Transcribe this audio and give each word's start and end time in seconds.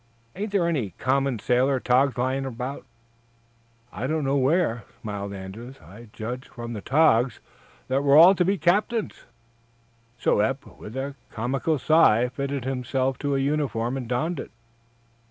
Ain't 0.35 0.51
there 0.51 0.67
any 0.67 0.95
common 0.97 1.37
sailor 1.37 1.79
togs 1.79 2.17
lying 2.17 2.43
about?" 2.43 2.87
"I 3.93 4.07
don't 4.07 4.23
know 4.23 4.35
where," 4.35 4.83
smiled 4.99 5.31
Andrews. 5.31 5.75
"I 5.79 6.07
judge, 6.11 6.47
from 6.47 6.73
the 6.73 6.81
togs, 6.81 7.39
that 7.87 8.03
we're 8.03 8.17
all 8.17 8.33
to 8.33 8.43
be 8.43 8.57
captains." 8.57 9.25
So 10.17 10.39
Eph, 10.39 10.65
with 10.79 10.97
a 10.97 11.13
comical 11.29 11.77
sigh, 11.77 12.29
fitted 12.29 12.65
himself 12.65 13.19
to 13.19 13.35
a 13.35 13.39
uniform 13.39 13.95
and 13.95 14.07
donned 14.07 14.39
it. 14.39 14.49